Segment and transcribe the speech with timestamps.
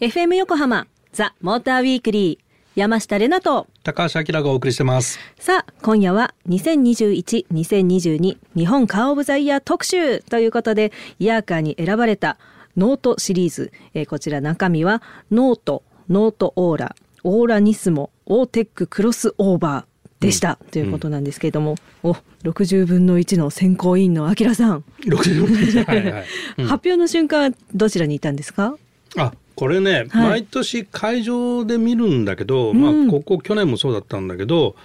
[0.00, 5.20] FM 横浜ザ・モーターウィークリー山下れなと高橋明がお送りしてます。
[5.38, 10.90] さあ今夜は2021-2022日本カーオブザイヤー特集ということで
[11.20, 12.36] イヤーカーに選ばれた
[12.76, 24.84] ノートシリーズ、えー、こちら中身はノートノートオーラオーラニスモオーテッククロスオーバーでした、うん、ということなんですけれども、うん、お60分の1の選考委員のあきらさん。
[25.00, 26.24] 60分はい、はい。
[26.58, 28.76] うん、発表の瞬間どちらにいたんですか？
[29.16, 34.76] あこれね、はい、毎年会場で見るんだけど、まあ、ここ去年もそうだったんだけど、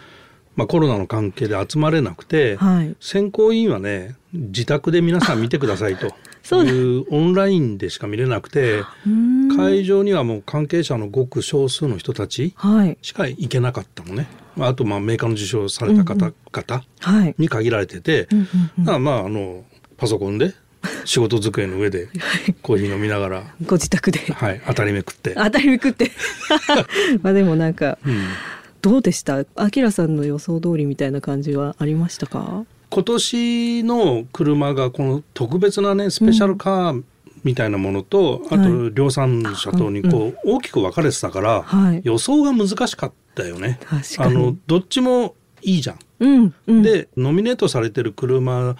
[0.56, 6.14] まあ、コロナの関係で集まれなくて、はい、選考委員はね自宅で皆さん見てくださいと。
[6.44, 8.82] そういうオンラインでしか見れなくて
[9.56, 12.56] 会場にはもう関係者のごく少数の人たち
[13.04, 14.28] しか行けなかったのね、
[14.58, 18.28] はい、あとまあメーカーの受賞された方々に限られてて、
[18.78, 19.64] まあまああの
[19.98, 20.54] パソコンで
[21.06, 22.10] 仕事机の上で
[22.62, 24.20] コーヒー飲みながらご自宅で。
[24.34, 25.34] はい当たりめくって。
[25.36, 26.12] 当たりめくって。
[27.22, 28.24] まあでもなんか、うん、
[28.82, 29.46] どうでした？
[29.56, 32.66] あきらさんの予想通りみたいな感じはありましたか？
[32.90, 37.04] 今年の車がこの特別なねスペシャルカー
[37.44, 43.80] みたいなものと、うん、あと量産車とにこう大きく分かれてたから、はい、予想が難しかったよね。
[44.18, 46.00] あのどっちもいいじゃん。
[46.20, 48.76] うんうん、でノミネートされてる車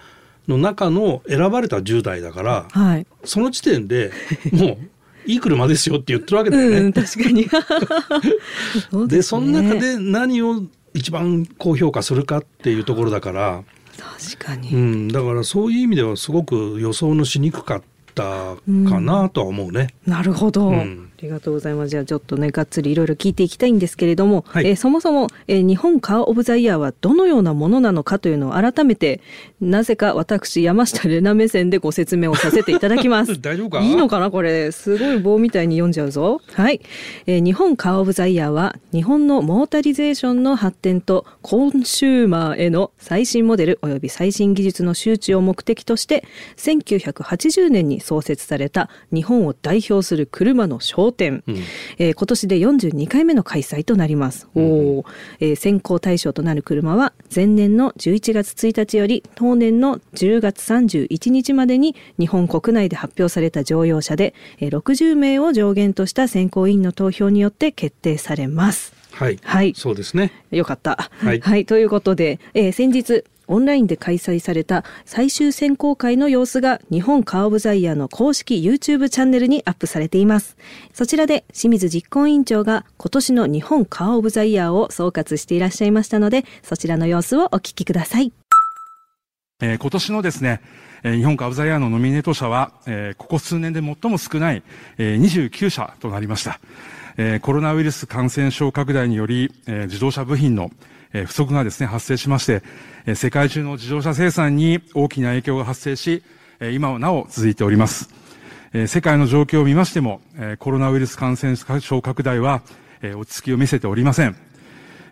[0.48, 4.12] の中の選ばれた10代だから、はい、その時点で
[4.52, 4.78] もう
[5.26, 6.78] いい車ですよって言ってるわけだよね。
[6.78, 7.48] うん、確かに。
[9.08, 10.62] で、ね、その中で何を
[10.94, 13.64] 一番高評価するかっていうところだから
[13.96, 17.82] 確かに、うん、だからそういう意味ではすごく予想のしにくかっ
[18.14, 18.56] た
[18.88, 19.88] かなとは思うね。
[20.06, 21.10] うん、なるほど、うん。
[21.11, 21.88] ありがとうございます。
[21.88, 29.20] じゃあちょっとね、がっつりいろいろ聞いていきたいんですけれども、はい、えー、そもそも、えー、日本カーオブザイヤーはどのようなものなのかというのを改めて、
[29.60, 33.38] なぜか私、山下玲奈目線でご説明をさせていただきます。
[33.40, 33.80] 大丈夫か？
[33.80, 34.72] いいのかなこれ？
[34.72, 36.40] すごい棒みたいに読んじゃうぞ。
[36.52, 36.80] はい。
[37.26, 46.24] えー、日本カーオブザイヤーは、日本のモータリゼーションの発展とコンシューマーへの最新モデル及び最新技術の周知を目的として、
[46.56, 50.80] 1980年に創設された日本を代表する車の
[51.12, 51.44] 商店。
[51.46, 51.56] うん
[51.98, 54.48] えー、今年で42回目の開催となります。
[54.54, 55.04] うん、お
[55.40, 68.94] えー、選考対象となる車は前年の11月1日より当年の10月31日までに日本国内で発表された乗用車で、えー、60名を上限とした選考委員の投票によって決定されます。
[69.12, 70.32] はい、はい、そうですね。
[70.50, 71.10] よかった。
[71.18, 80.56] はい、はい、ということで、えー、先日オンラインで開催された最終選考会の様子が日本カーオブザイヤーの公式 YouTube チャンネルにアップされています。
[80.92, 88.32] そちらで清水実行委員長が今年の日本カーオブザイヤーを総括していらっしゃいましたので、そちらの様子をお聞きください。
[89.60, 90.60] えー、今年のですね、
[91.04, 94.62] え日本カーオブザイヤーのノミネート者は、えー、ここ数年で最も少ない、
[94.98, 96.60] えー、29社となりました。
[97.16, 100.70] えー、コロナウイルス感染症拡大により、えー、自動車部品の、
[101.12, 102.62] え、不足がですね、発生しまして、
[103.06, 106.22] え、世界中の自動車生産に大きな影響が発生し、
[106.60, 108.08] え、今はなお続いております。
[108.72, 112.62] え、世界の状況を見ましても、え、コロナウイルス感染症拡大は、
[113.02, 114.36] え、落ち着きを見せておりません。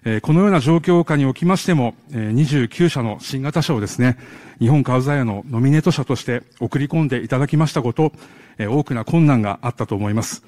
[0.05, 4.16] え、このような状況下におきましても、え、29社の新型車をですね、
[4.59, 8.12] 日本カウザイヤのノミネート車として送り込んでいただきましたこと、
[8.56, 10.43] え、多くな困難があったと思います。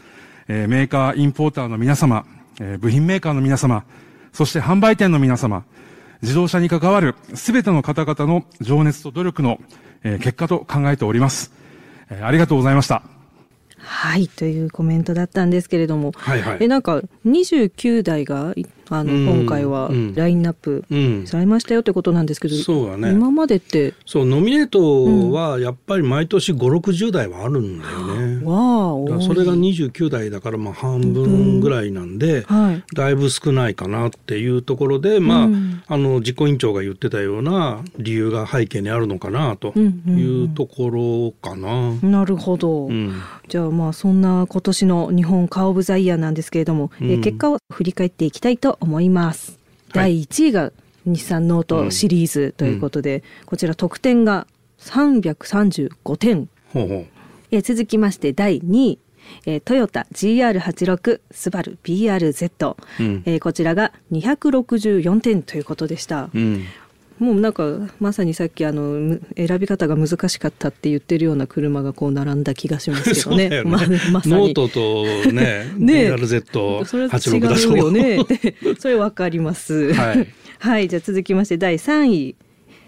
[0.49, 2.25] え、メーカー、インポーターの皆様、
[2.61, 3.85] え、部品メーカーの皆様、
[4.33, 5.65] そして販売店の皆様、
[6.23, 9.59] 自動車に関わるすべての方々の情熱と努力の、
[10.05, 11.53] えー、結果と考えております、
[12.11, 12.27] えー。
[12.27, 13.03] ありがとうございました。
[13.85, 18.55] はいというコメントだったんですけれども、はいはい、えなんか29台が
[18.89, 20.85] あの、今回はラインナップ
[21.27, 23.95] されましたよってことなんですけど、そうだね、今までって？
[24.07, 28.45] そうノミネートはやっぱり毎年560台はあるんだよね。
[28.45, 41.93] わあそれが29台だからまあ半分ぐらいなんで、はい、だいぶ少ないかなっていうところで、まあ、あの実行委員長が言ってたような理由が背景にあるのかなというところかな。
[42.03, 42.89] なるほど、
[43.49, 49.59] じゃあまあそんな今年の日本カーオブザイヤーなんですけれども、え結果を振り返っていきたいと思います。
[49.95, 50.73] はい、第1位が
[51.05, 54.47] 日産ノートシリーズということで、うん、こちら得点が
[54.79, 56.49] 335点。
[56.73, 57.07] ほうほう。
[57.51, 58.99] え続きまして第2位。
[59.47, 66.65] えー、トヨタ GR86 スバル BRZ、うん、えー、こちらが264点ということでした、うん、
[67.19, 67.65] もうなんか
[68.01, 73.49] まさにさっきあの選び方が難しかったって言ってるような車がこう並んだ気がしますけどね。
[73.51, 73.79] ねま
[74.11, 77.77] ま、 ノートとね、 ね BRZ86 だと。
[77.77, 78.19] よね。
[78.79, 79.93] それわかります。
[79.93, 80.29] はい。
[80.59, 82.37] はい、じゃあ続きまして第3位、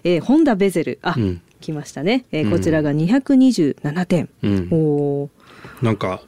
[0.03, 0.99] えー、ホンダベゼル。
[1.01, 5.29] あ、うんきましたね、えー、こちらが227点、うん、お
[5.81, 6.21] なんか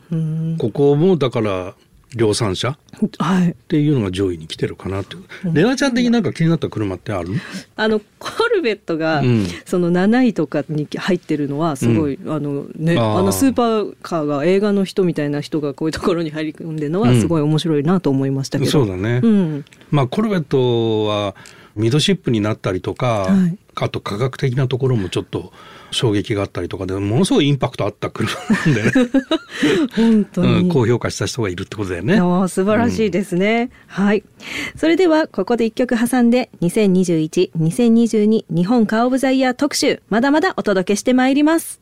[0.58, 1.76] ここもだから
[2.16, 2.72] 量産車？
[2.72, 7.30] っていうのが上位に来てるかなという、レナちゃん的になんか気になった車ってある？
[7.76, 9.22] あのコルベットが、
[9.66, 21.36] その7位とかに入ってるのはすごい、うん、あのねあのスーパーカーが映画の人みたいな人がこういうところに入り込んでるのはすごい面白いなと思いましたけど、そうだね、うん、まあコルベットは
[21.76, 25.52] ミドシップになったりとか、はい、あと科学的なところもちょっと
[25.92, 28.32] 衝撃があったりとかでものすごいインパクトあった車
[28.66, 28.92] なんでね。
[29.96, 32.18] 本当に、うん、高評価した人がいるってことだよね。
[32.48, 34.24] 素晴らしいですね、うん、はい。
[34.76, 41.82] それではここで一曲挟んで2021-2022日本カーオブザイヤー特集まだまだお届けしてまいります。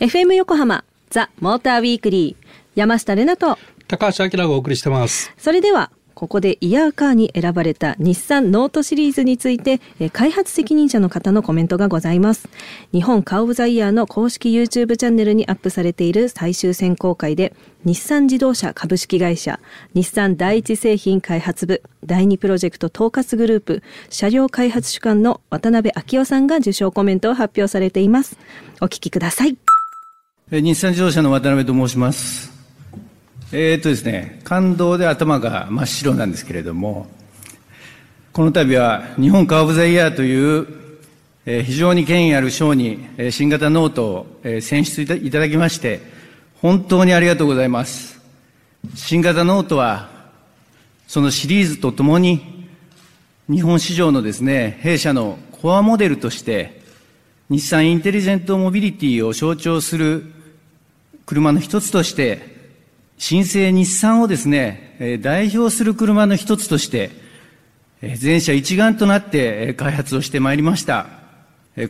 [0.00, 3.58] FM 横浜ザ・モーターウィークリー山下れなと
[3.88, 5.32] 高橋明がお送りしてます。
[5.36, 5.90] それでは
[6.22, 9.80] ここでイヤーカーに選ばれた日産ノートシリーズについて
[10.12, 12.48] 開発責任者の方のコメントがございます。
[12.92, 17.52] 日本カーオブザイヤーの公式 YouTube チャンネルにアップされている最終選考会で
[17.84, 19.58] 日産自動車株式会社
[19.94, 28.38] 日産第一製品開発部第二プロジェクト統括グループ車両開発主幹の渡辺昭夫さんが受賞コメントを発表されています。
[28.80, 29.58] お聞きください。
[30.52, 32.51] 日産自動車の渡辺と申します。
[33.54, 37.06] えー、っとですね、感動で頭が真っ白なんですけれども、
[38.32, 40.66] この度は日本カーオブザイヤーという、
[41.44, 46.00] えー、非常に権威ある賞に、えー、新型ノートを、えー、選出いただきまして、
[46.62, 48.22] 本当にありがとうございます。
[48.94, 50.08] 新型ノートは、
[51.06, 52.70] そのシリーズとともに、
[53.50, 56.80] 日本市場のですね、弊社のコアモデルとして、
[57.50, 60.32] 日産インテリジェントモビリティを象徴する
[61.26, 62.51] 車の一つとして、
[63.22, 67.12] 新生日産をですね、代表する車の一つとして、
[68.16, 71.06] 全社一丸となって開発をしてまいりました。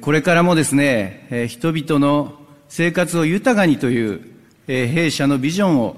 [0.03, 2.39] これからもですね、人々の
[2.69, 4.21] 生活を豊かにという
[4.67, 5.97] 弊社のビジョンを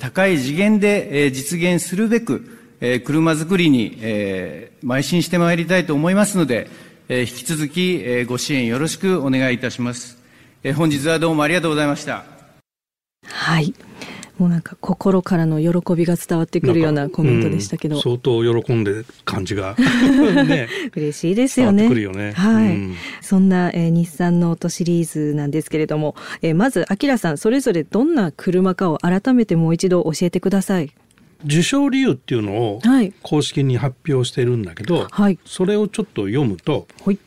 [0.00, 2.58] 高い次元で実現するべく、
[3.04, 6.68] 車づくりに邁進してまいりたいと思いますので、
[7.08, 10.18] 引き続きご支援よろしくお願いいたします。
[10.74, 12.24] 本日はどうもありがとうございました。
[13.24, 13.72] はい。
[14.38, 19.76] もうなんか心からの喜びが伝わってくるようなコメントでしたけど、うん、相当喜んで感じが。
[20.44, 20.68] ね。
[20.96, 21.88] 嬉しいですよね。
[21.88, 22.32] ね。
[22.32, 30.92] はい、うん、そんな、えー、日産ノートシリーズなんですけれども、えー、まずあきらさんそれぞれどんな車かを改めてもう一度教えてください。
[31.44, 32.80] 受賞理由っていうのを
[33.22, 37.18] 公式に発表してるんだけど、はい、それをちょっと読むと、はい、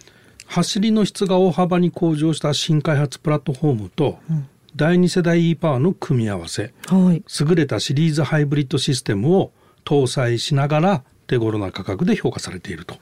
[0.47, 9.51] 走りの質が大幅に向上した新開発プラットフォームと、うん第2世代 e パワーの組み合わせ、はい、優れたシリーズハイブリッドシステムを
[9.83, 12.95] 搭載しながら手頃な価格で評価されていると。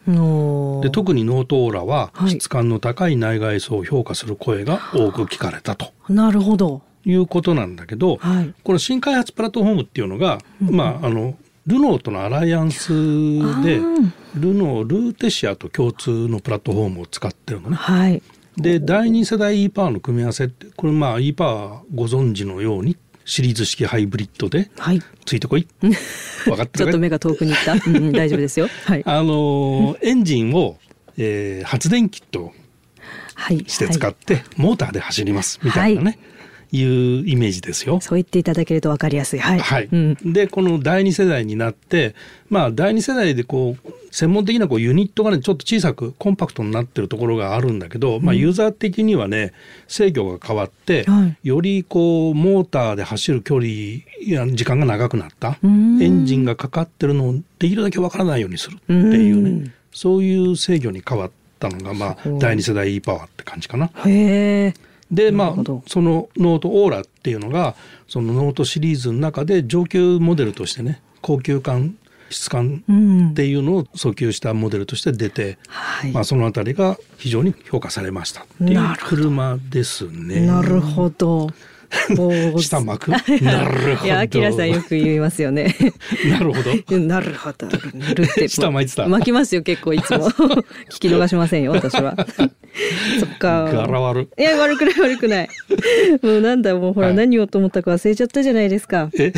[0.81, 5.91] で特にノートオーラは質感の高い内外装を評価する声が多く聞かれたと。
[6.09, 6.81] なるほど。
[7.05, 11.37] いうことなんだけど、はい、この新開発プラットフォームっていうのが、うん、まああの
[11.67, 12.93] ルノーとのアライアンス
[13.63, 13.79] で
[14.35, 17.75] ルノールーテシアと共通のプラットフォームを使ってるのね。
[17.75, 18.23] はい、
[18.57, 25.67] で第2世代 e パワーの組み合わせってこれまあ e パワーご存知のようにシリーズ式ハイブリッドで、はい、ついてこい。
[26.45, 30.77] 分かってちょっと目が遠くにいった、うん、大丈夫ですよ、はい、 あのエンジンを、
[31.17, 32.53] えー、発電キット
[33.67, 35.59] して使って、モーターで走ります。
[35.63, 36.11] みたいなね、は
[36.71, 37.99] いいうイメージですよ。
[38.01, 39.39] そう言っていただけると分かりやすい。
[39.39, 39.59] はい。
[39.59, 39.89] はい。
[39.91, 42.15] うん、でこの第二世代になって
[42.49, 49.53] まあ第二世代でこう専門的なこうユニットがねちょっと小さくコンパクトになってるところがあるんだけど、まあ、ユーザー的にはね
[49.87, 53.67] 制御が変わって、はい、よりこうモーターで走る距離
[54.21, 55.57] や時間が長くなった。
[55.63, 63.89] エンジンがかかってるのをできるだけわからないようにするっていうねそういう制御に変わったのが、まあ、第二世代 e パワーって感じかな。
[64.05, 65.55] へーでまあ
[65.87, 67.75] そのノートオーラっていうのが
[68.07, 71.97] そのノートシリーズの中で上級モデルとしてね高級感
[72.29, 72.83] 質感
[73.31, 75.57] っていうのを訴求したモデルとして出て、
[76.05, 80.45] うん、まあ、そのあたりが非常に評価されましたっていう車ですね。
[80.45, 81.49] なるほど。
[82.61, 83.11] 下巻く？
[83.43, 84.05] なるほど。
[84.05, 85.75] いや、あきらさんよく言いますよね。
[86.29, 86.97] なるほど。
[86.99, 87.67] なるほど。
[87.93, 88.47] なるって。
[88.47, 89.07] 下巻いてた。
[89.07, 90.29] 巻きますよ、結構いつも。
[90.91, 92.15] 聞き逃しませんよ、私は。
[93.19, 93.65] そっか。
[93.71, 94.29] 柄悪。
[94.37, 95.49] いや、悪くない悪くない。
[96.21, 99.09] もうなんだ、もうほら、何をと思ったか忘れちゃったじゃないですか。
[99.17, 99.31] え？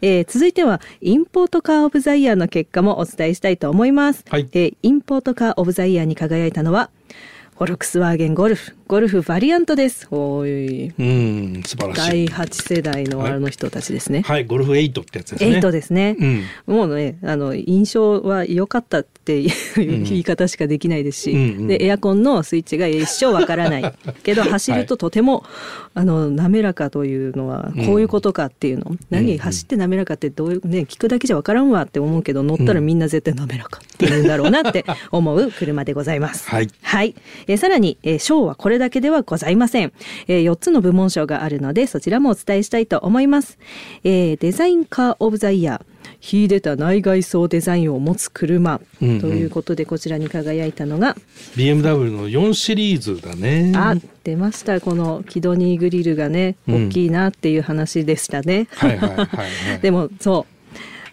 [0.00, 4.24] えー、続いては、インポートカーオブザイヤーの結果もお伝えしたいと思います。
[4.28, 6.90] はい、えー、インポートカーオブザイヤーに輝いたのは、
[7.56, 10.06] フォルクスワーゲンゴルフ、ゴルフバリアントです。
[10.10, 10.88] おい。
[10.88, 12.26] うん、素晴らしい。
[12.26, 14.22] 第8世代のあの人たちですね。
[14.22, 15.58] はい、はい、ゴルフ8ってやつですね。
[15.58, 16.16] 8ですね。
[16.66, 23.94] うん、もうね、あの、印象は良かったっていう言い方しかできないですし、うんうん、で、エアコンのスイッチが一生わからない。
[24.22, 25.44] けど、走るととても、はい、
[25.94, 28.86] あの、滑らかというのは、こういうことかっていうの。
[28.90, 36.48] うん、何、走って滑らかってどういう、ね、聞くだけじゃわからんわって思うけど、乗ったらみんな絶対滑らかって言うんだろうなって思う車でございます。
[36.50, 36.68] はい。
[36.82, 37.14] はい。
[37.46, 39.92] えー、さらに、えー、賞はこれだけではございません。
[40.28, 43.58] えー、4つの部門賞があるので、そちらもお伝えしたいと思います。
[44.04, 45.92] えー、デザインカーオブザイヤー。
[46.20, 51.16] 秀でた内外装デザインを持つ車、ということでこちらに輝いたのが。
[51.56, 53.72] BMW の4シリーズだね。
[53.74, 54.80] あ出ました。
[54.80, 58.68] このキドニーグリルがね大きいなっていう話でしたね、
[59.82, 60.46] でもそ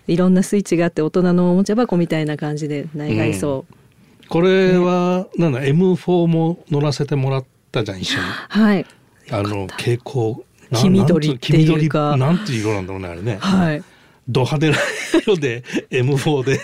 [0.07, 0.11] う。
[0.11, 3.78] いろんなスイッチがあって大人のおもちゃ箱みたいな感じで内外装、うん
[4.29, 8.24] これは、ね、なんだ M4 も乗らせてもらったじゃん一緒に。
[8.24, 8.86] はい。
[9.31, 10.36] あの蛍光
[10.74, 12.15] 黄緑っていうか。
[12.15, 13.38] なんていう色なんだろうねあれね。
[13.41, 13.83] はい。
[14.27, 14.77] ド派手な
[15.24, 16.59] 色で M4 で。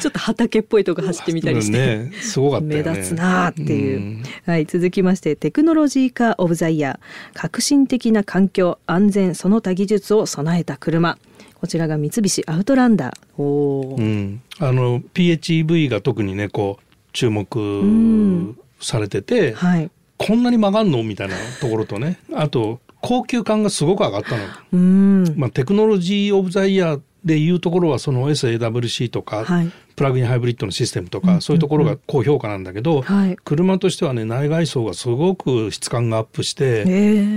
[0.00, 7.38] ちょっと畑っぽいとこ走ってみたりして、ね、すごかった、ね、目立つなっていう、うはい続きましてテクノロジーカーオブザイヤー。
[7.38, 11.16] 革新的な環境安全その他技術を備えた車
[11.64, 13.42] こちらが三菱アウトランダー。
[13.42, 24.42] おうん、あの PHEV が特にねこう注目されてて、はい、こんなに曲がんのみたいなところとね あと高級感がすごく上がったの。
[24.74, 25.34] うん。
[25.38, 36.84] まあ、テクノロジー・オブ・ザ・イヤーでいうところはその SAWC とか、はい、プラグインハイブリッドのシステムとか、そういうところが高評価なんだけど、はい、車としてはね内外装がすごく質感がアップして、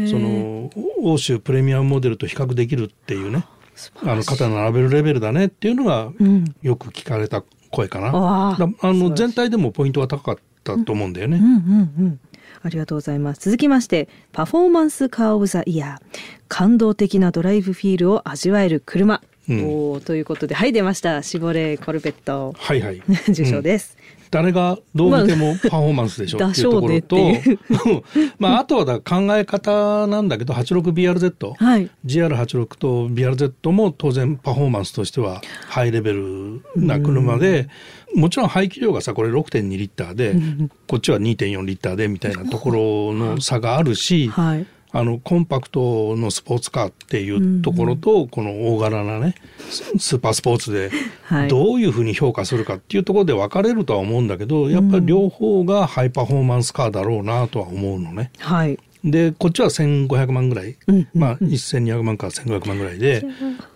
[0.07, 0.69] その
[1.01, 3.45] 欧州プレミアムモデルと比較できるっていうね
[4.03, 6.11] あの肩並べるレベルだねっていうのが
[6.61, 8.09] よく聞かれた声かな。
[8.09, 11.37] うん、あの全体でもポイントは高かったと思うんだよね。
[11.37, 12.19] うんうんうん
[12.63, 13.41] ありがとうございます。
[13.41, 16.17] 続きまして、パフォーマンスカーオブザイヤー。
[16.47, 19.21] 感動的なドライブフィールを味わえる車。
[19.49, 21.23] うん、おということで、はい、出ました。
[21.23, 22.53] シボレーコルベット。
[22.57, 23.01] はいはい。
[23.29, 23.97] 受賞です。
[24.31, 27.17] 誰がどう見てもパフォーマンスでしょうっていうところと、
[28.39, 37.69] まああとはだ考え方なんだけど 86BRZ、はい、GR86 と BRZ も当然パフォーマンスとしてはハイレベルな車で、
[38.15, 40.35] もちろん排気量がさこれ6.2リッターで、
[40.87, 49.35] こっちは2.4リッターでみたいなところの差があるし、はいあのコンパクトのスポーツカーっていうところと、うんうん、この大柄なね
[49.97, 50.91] スーパースポーツで
[51.49, 58.31] どういうふうに評価するかっていうところで分かれるとは思うんだけどやっぱり両方がハイパフォーマンスカーだろうなとは思うのね。
[58.39, 63.25] はい、でこっちは1500万ぐらい、うんうんうん、まあ1200万から1500万ぐらいで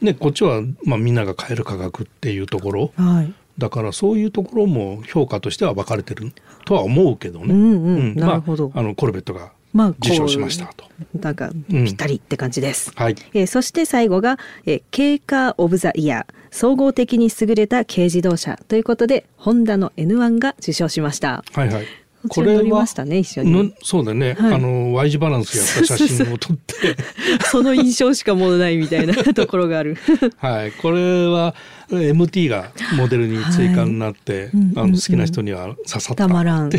[0.02, 6.32] でこっちはまあみんなが買える価格っていうところ、はい、だからそういうところも評価としては分かれてる
[6.66, 7.54] とは思うけどね。
[7.54, 7.74] うんうん。
[7.74, 10.86] うん、なるほど、まあ、あのコルベットがまあ、受賞しましたと。
[11.20, 12.92] なんかぴったりって感じです。
[12.96, 13.16] うん、はい。
[13.34, 21.44] えー、そして最後が、えー、経過オブザイヤー総合的に優れた軽自動車ということでホンダの N1 が受賞しました。
[21.54, 21.86] はいはい。
[22.30, 26.96] これはそうだね、はい、あの Y 字バランスやった写真を撮って。
[27.52, 29.98] その印象しかもうないみたいなところがある。
[30.38, 30.72] はい。
[30.72, 31.56] これは
[31.90, 36.70] MT がモデルに追加になって、はい、あの好きな人には刺さったたまらん。
[36.70, 36.78] た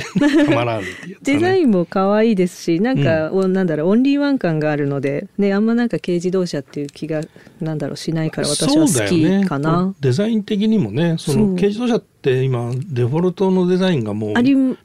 [0.54, 0.86] まらん、 ね、
[1.22, 7.20] デザインも可愛いですしなんか、うん、なんだろうオンリーワン感があるのでねあんまなんか軽自動車っていう気が
[7.60, 14.32] なんだろうしないから私は好きかな、ね、デザイン的にもねその軽自動車って今デフォルトのデザインがもう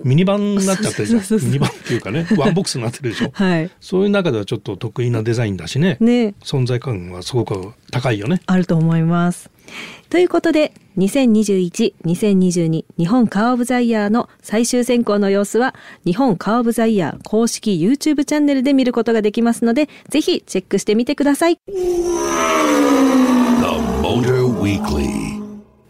[0.03, 1.41] ミニバンになっちゃってるじゃん。
[1.43, 5.97] ミニバンっていうかね ワンボックスになってるでしょ、はい、そういう中ではちょっと特異なデザインだしね。
[5.99, 6.33] ね。
[6.43, 8.41] 存在感はすごく高いよね。
[8.47, 9.51] あると思います。
[10.09, 15.75] ということで、2021-2022日本カーオブザイヤーの最終選考の様子は、
[16.05, 21.59] 日本カーオブザイヤー公式 YouTube チャンネルで見ることができますので、ぜひチェックしてみてください。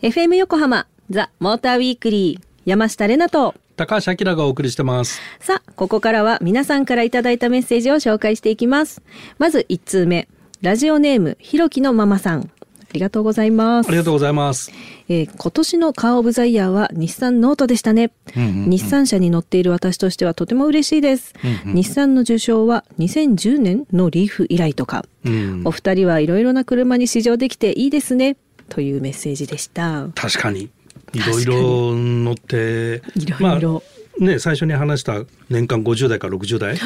[0.01, 3.55] FM 横浜ザ・モーターウィークリー山下れなと。
[3.77, 5.21] 高橋明がお送りしてます。
[5.39, 9.01] さあここからは皆さんからいただいたメッセージを紹介していきます。
[9.37, 10.27] まず1通目。
[10.61, 12.41] ラジオネームひろきのママさん。
[12.41, 13.87] ありがとうございます。
[13.87, 14.71] ありがとうございます。
[15.07, 21.33] えー、今年のカーオブザイヤーは日産ノートでしたね、うんうんうん、日産車に乗っている私としてはとても嬉しいです、
[21.65, 28.35] うんうん、日産の受賞は2010年のリーフ以来とか、うん、お二人はいろいろな車に試乗できていいですね。
[28.69, 30.09] というメッセージでした。
[30.13, 30.69] 確かに
[31.13, 33.83] いろいろ乗っていろいろ、
[34.19, 36.77] ね、最初に話した年間50代から60代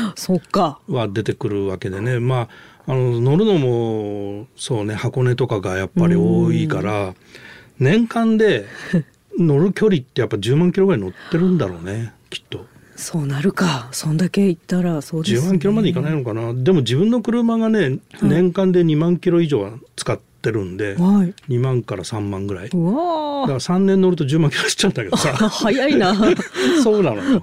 [0.88, 2.20] は出てくるわけでね。
[2.20, 2.50] まあ
[2.88, 7.14] あの乗るのもそうね箱根とかがやっぱり多いから
[7.80, 8.66] 年間で
[9.38, 12.66] 乗る距離ってやっぱ10万キロぐらい乗ってるんだろうねきっと。
[12.96, 13.88] そうなるか。
[13.92, 16.54] そんだけ行ったらそうです、ね、10万キロまでいかないのかな。
[16.54, 22.70] でも自分の車がね、年間で2万キロ以上は使ってるんで、はい、2万から3万ぐらい。
[22.70, 25.34] だから3年乗ると10万キロしちゃうんだけどさ。
[25.50, 26.16] 早いな。
[26.82, 27.42] そうなのよ。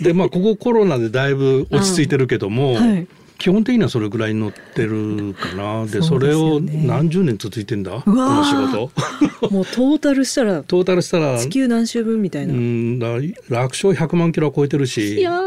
[0.00, 3.06] でまあここコロナでだいぶ落ち着いてるけども、はい。
[3.38, 5.84] 基本的にはそれぐらい乗ってるかな。
[5.86, 8.02] でそれを何十年続いてんだ？
[8.02, 8.90] この仕事。
[9.52, 12.54] もうトータルしたらトータルしたら地球何周分みたいな。
[12.54, 13.08] うんだ
[13.50, 15.38] 楽勝100万キロは超えてるしいや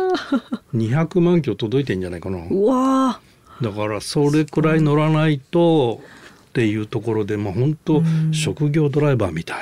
[0.75, 2.39] 200万キロ届いてんじゃないかな。
[2.49, 3.19] うわ
[3.61, 6.01] だからそれくらい乗らないと
[6.49, 8.01] っていうところで、まあ、本当、
[8.31, 9.57] 職業ドライバーみたい。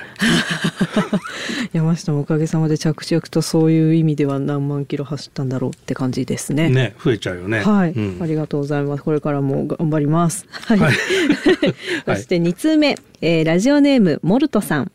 [1.74, 6.70] 山下もおかげさまで着々とそういう意味では何万キロ走ったんだろうって感じですね。
[6.70, 7.60] ね、増えちゃうよね。
[7.60, 9.04] はい、うん、ありがとうございます。
[9.04, 10.46] これからも頑張ります。
[10.50, 10.80] はい。
[10.80, 10.94] はい、
[12.06, 14.92] そして2通目、えー、ラジオネームモルトさん。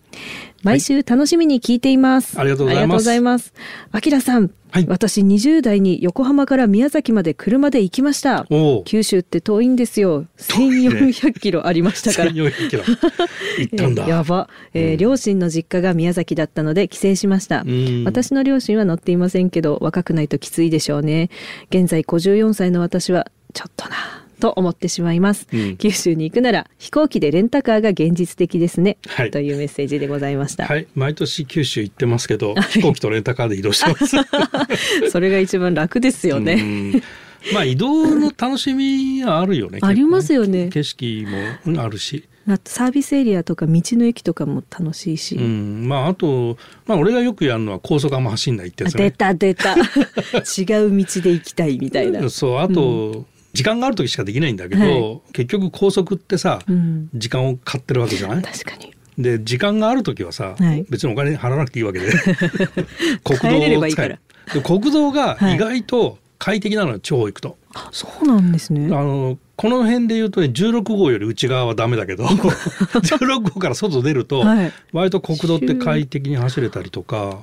[0.62, 2.36] 毎週楽しみに聞いています。
[2.36, 3.52] はい、ありがとうございます。
[3.90, 8.46] あきらさん、はい、私20代に横浜から宮崎まで車で行きました。
[8.84, 10.24] 九州って遠いんですよ。
[10.38, 12.30] 1400キロありましたから。
[12.30, 12.82] 1400キロ。
[13.58, 14.08] 行ったんだ。
[14.08, 17.64] やば、えー、うん、両親の実家が宮崎だったので帰省しました。
[18.04, 21.28] 私の両親は乗っていませんけど、若くないときついでしょうね。
[21.70, 24.22] 現在54歳の私は、ちょっとな。
[24.42, 30.66] と思ってしまいます、うん、九州に行くなら飛行機でレンタカーが現実的ですね、はい、というメッセージでございました。
[30.66, 30.88] はい。
[30.96, 34.16] 毎年九州行ってますけど飛行機とレンタカーで移動してます。
[35.12, 37.00] それが一番楽ですよね。
[37.54, 40.70] まあ移動の楽しみはあるよね ありますよね。
[40.72, 41.24] 景色
[41.64, 42.24] もあるし。
[42.48, 46.56] あとサービスエリアとか道の駅とかも楽しいし、うん、まああと、
[46.86, 49.76] まあ、俺がよくやるのは高速あんま走んないってやつ、ね、出た出た。
[49.78, 49.84] 違う
[50.96, 52.28] 道で行きたいみたいな。
[52.28, 58.42] そうあと、時間がある時しかできないんだけど、はい、結局高速ってさ、うん、時間を買ってるわけじゃない？
[58.42, 58.92] 確かに。
[59.18, 62.10] で時間がある時はさ、はい、別にお金払わなくていいわけで。
[63.24, 64.08] 国道を使え。
[64.08, 64.18] る
[64.54, 67.56] で国道が意外と快適なのよ、地方行くと。
[67.92, 68.86] そうなんですね。
[68.86, 77.38] あのこの辺で言うとね16号より内側はダメだけど 16号から外出ると、はい、割と国道って快適に走れたりとか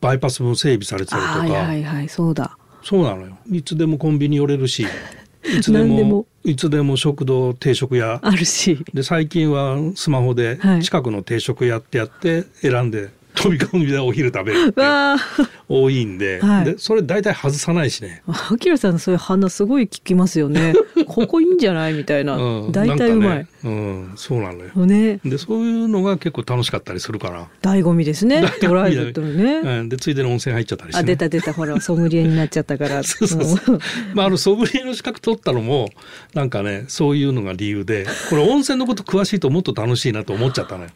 [0.00, 1.60] バイパスも整備されてたりとか。
[1.60, 2.56] はいはいそうだ
[2.88, 3.36] そうなのよ。
[3.52, 4.86] いつでもコンビニ寄れるし
[5.44, 8.18] いつでもいつでも食堂定食屋。
[8.22, 8.82] あるし。
[8.94, 14.82] で最近はスマホで近くの定食屋ってやって選んで飛び込みでお昼食べるって
[15.68, 16.40] 多いんで。
[16.40, 18.22] はい、でそれ大体外さないしね。
[18.26, 20.74] あきらさんのそういう鼻すごい聞きますよね。
[21.06, 27.46] ここいいんじゃないみたいな、うん、大体うまい、ね、うん、そうなのよ、ね、でそういうのが結構楽しかったりするから。
[27.62, 28.42] 醍醐味ですね。
[28.60, 31.52] ドライブってね、うん、でついでに温泉入っちゃったりして、ね、あ出た出た。
[31.52, 33.02] ほらソムリエになっちゃったから。
[33.02, 33.80] そうそうそう。
[34.14, 35.90] まああのソムリエの資格取ったのも
[36.34, 40.90] なんかねそういうのが理由でこれ温泉のこと詳しいともっと楽しいなと思っちゃったのよ。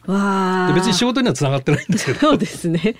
[0.67, 2.95] で別に仕事にはつながってないんですけどそうですね。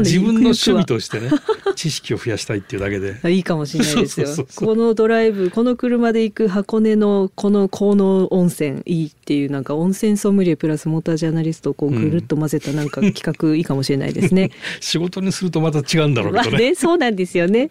[0.00, 1.30] 自分の趣味としてね
[1.74, 3.16] 知識を増やしたいっていうだけで。
[3.32, 4.46] いいかもしれないですよ。
[4.54, 17.70] このドライブこの車で行く箱根のこの効能温泉いいっていうなんか温泉ソムリエプラスモータージャーナリストをこうぐるっと混ぜたなんか企画いいかもしれないですね、 仕事にするとまた違うんだろうけどね,、そうなんですよね。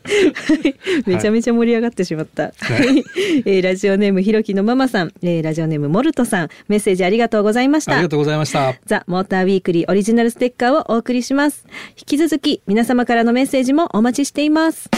[1.05, 3.03] めちゃめちゃ盛り上がってしまった、はい、
[3.45, 6.49] えー、ラジオネームひろきのママさん、えー、ラジオネームモルトさん。
[6.67, 7.93] メッセージありがとうございました。
[7.93, 8.73] ありがとうございました。
[8.85, 11.65] ザ・モーターウィークリーオリジナルステッカーをお送りします。
[11.97, 14.89] 引き続き皆様からのメッセージもお待ちしています。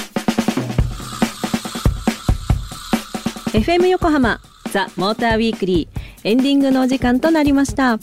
[3.54, 4.42] FM 横浜
[4.74, 8.00] ザ・モーターウィークリーエンディングのお時間となりました、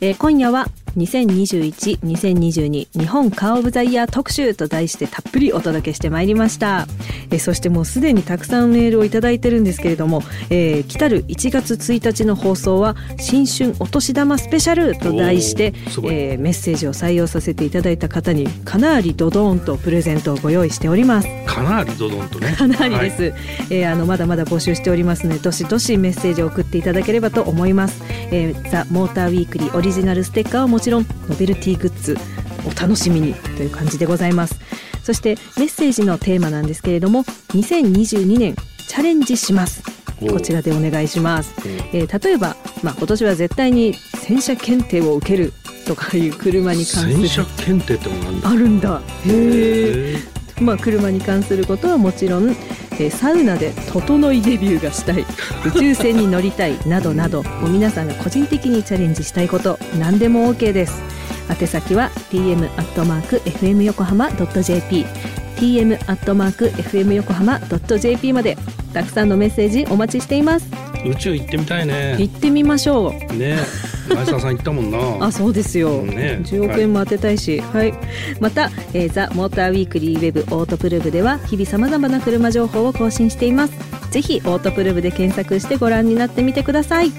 [0.00, 6.86] えー、今夜は2021-2022日本カーオブザイヤー特集と題してたっぷりお届けしてまいりました。
[7.30, 15.72] えそしてもうすでにたくさんメールをいただいてるんですけれども、えー、来たる1月1日の放送は新春お年玉スペシャルと題して、
[16.04, 21.28] えー、メッセージを採用させていただいた方にかなりドドーンとプレゼントをご用意しております。
[21.46, 22.52] かなりドドンとね。
[22.52, 23.32] かなりです、はい、
[23.70, 32.16] えー、あのまだまだ募集しておりますのでどしどしメッセージを送っていただければと思います、えー、ザ・モーターウィークリーオリジナルステッカーはもちろんノベルティグッズ
[32.66, 34.60] お楽しみにという感じでございます。
[35.02, 38.54] そしてメッセージのテーマなんですけれども2022年
[38.86, 39.82] チャレンジします。
[40.30, 41.52] こちらでお願いします、
[41.92, 45.52] えー、例えば、まあ、今年は絶対に洗車検定を受ける
[45.86, 47.14] とかいう車に関する。
[47.14, 48.50] 洗車検定ってもなんだ。
[48.50, 49.02] あるんだ。
[49.26, 50.18] へえ
[50.60, 52.54] まあ車に関することはもちろん、
[52.98, 55.24] えー、サウナで整いデビューがしたい。
[55.66, 61.02] 宇宙船に乗りたいなどなどもう皆さんが個人的にチャレンジしたいこと何でも OK です。
[61.48, 65.04] 宛先は tm アットマーク fm 横浜 .jp
[65.56, 68.56] tm アットマーク fm 横浜 .jp まで
[68.92, 70.66] たくさんのメッセージお待ちしています。
[71.04, 72.16] 宇宙行ってみたいね。
[72.18, 73.36] 行ってみましょう。
[73.36, 73.58] ね
[74.08, 75.26] 前澤さん言ったもんな。
[75.26, 78.00] あそうですよ、ね、10億円も当てたいし、はい、はい、
[78.40, 83.74] また、えー、ザ・モーターウィークリーウェブオートプルブでは日々さまざまな車情報を更新しています。
[84.10, 87.10] ぜひオートプルブで検索してご覧になってみてください。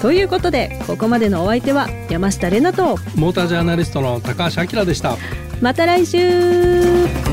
[0.00, 5.16] ということでここまでのお相手は山下れなとモータージャーナリストの高橋明でした。
[5.60, 7.31] また来週